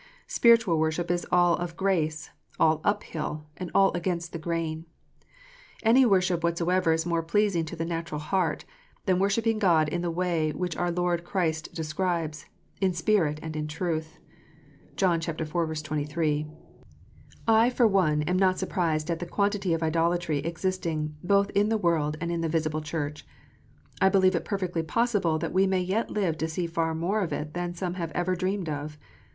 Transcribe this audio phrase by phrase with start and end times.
[0.25, 4.85] Spiritual worship is all of grace, all uphill, and all against the grain.
[5.83, 8.65] Any worship whatsoever is more pleasing to the natural heart,
[9.05, 12.47] than worship ping God in the way which our Lord Christ describes,
[12.81, 14.17] "in spirit and in truth."
[14.95, 15.37] (John iv.
[15.37, 16.47] 23.)
[17.47, 21.69] I, for one, am not surprised at the quantity of idolatry exist ing, both in
[21.69, 23.23] the world and in the visible Church.
[24.01, 27.31] I believe it perfectly possible that we may yet live to see far more of
[27.31, 28.97] it than some have ever dreamed of.